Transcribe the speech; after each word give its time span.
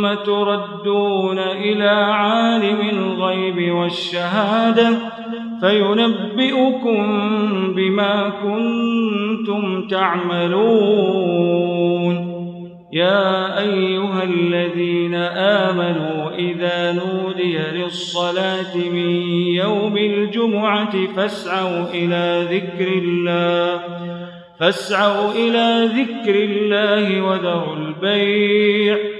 ثم 0.00 0.14
تردون 0.14 1.38
إلى 1.38 1.88
عالم 1.88 2.80
الغيب 2.92 3.74
والشهادة 3.74 4.98
فينبئكم 5.60 7.06
بما 7.74 8.32
كنتم 8.42 9.88
تعملون. 9.88 11.40
يا 12.92 13.58
أيها 13.58 14.22
الذين 14.22 15.14
آمنوا 15.14 16.30
إذا 16.38 16.92
نودي 16.92 17.58
للصلاة 17.58 18.76
من 18.76 19.10
يوم 19.54 19.96
الجمعة 19.96 21.06
فاسعوا 21.16 21.84
إلى 21.94 22.46
ذكر 22.50 22.88
الله 22.88 23.80
فاسعوا 24.60 25.32
إلى 25.32 25.88
ذكر 25.96 26.34
الله 26.34 27.22
وذروا 27.22 27.76
البيع. 27.76 29.19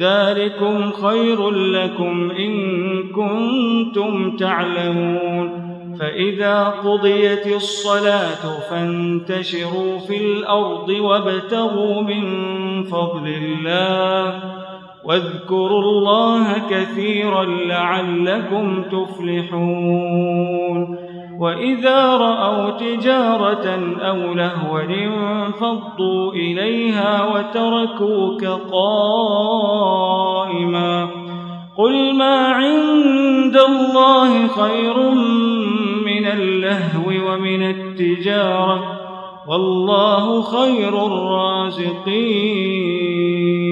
ذلكم 0.00 0.90
خير 0.90 1.50
لكم 1.50 2.30
إن 2.30 2.52
كنتم 3.02 4.36
تعلمون 4.36 5.66
فإذا 6.00 6.64
قضيت 6.64 7.46
الصلاة 7.46 8.60
فانتشروا 8.70 9.98
في 9.98 10.16
الأرض 10.16 10.88
وابتغوا 10.88 12.02
من 12.02 12.22
فضل 12.82 13.26
الله 13.26 14.42
واذكروا 15.06 15.82
الله 15.82 16.44
كثيرا 16.70 17.44
لعلكم 17.44 18.82
تفلحون. 18.82 20.96
وإذا 21.40 22.16
رأوا 22.16 22.70
تجارة 22.70 23.96
أو 24.00 24.34
لهوا 24.34 24.80
انفضوا 24.80 26.32
إليها 26.32 27.34
وتركوك 27.34 28.44
قائما. 28.72 31.08
قل 31.78 32.14
ما 32.14 32.46
عند 32.46 33.56
الله 33.68 34.46
خير 34.46 35.10
من 36.06 36.26
اللهو 36.26 37.32
ومن 37.32 37.62
التجارة. 37.62 38.84
والله 39.48 40.42
خير 40.42 41.06
الرازقين. 41.06 43.65